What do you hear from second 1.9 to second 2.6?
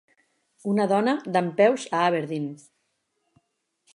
a Aberdeen.